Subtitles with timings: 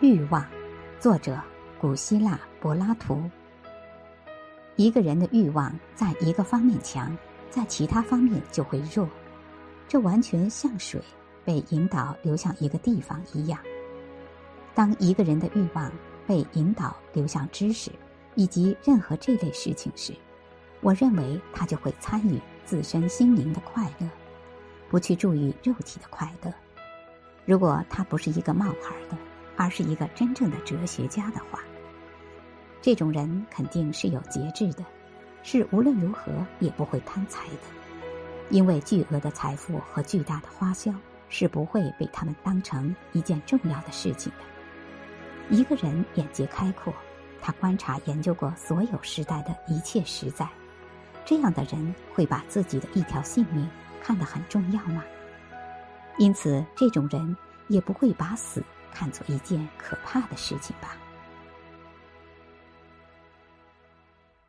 [0.00, 0.44] 欲望，
[0.98, 1.40] 作者
[1.80, 3.22] 古希腊柏拉图。
[4.74, 7.16] 一个人的欲望在一个方面强，
[7.48, 9.08] 在其他方面就会弱，
[9.86, 11.00] 这完全像水
[11.44, 13.58] 被引导流向一个地方一样。
[14.74, 15.90] 当一个人的欲望
[16.26, 17.90] 被引导流向知识
[18.34, 20.12] 以及任何这类事情时，
[20.80, 24.08] 我认为他就会参与自身心灵的快乐，
[24.90, 26.52] 不去注意肉体的快乐。
[27.46, 29.16] 如果他不是一个冒牌的。
[29.56, 31.60] 而是一个真正的哲学家的话，
[32.80, 34.84] 这种人肯定是有节制的，
[35.42, 37.62] 是无论如何也不会贪财的，
[38.50, 40.92] 因为巨额的财富和巨大的花销
[41.28, 45.56] 是不会被他们当成一件重要的事情的。
[45.56, 46.92] 一个人眼界开阔，
[47.40, 50.48] 他观察研究过所有时代的一切实在，
[51.24, 53.68] 这样的人会把自己的一条性命
[54.02, 55.04] 看得很重要吗？
[56.18, 57.36] 因此，这种人
[57.68, 58.62] 也不会把死。
[58.94, 60.96] 看作一件可怕的事情吧。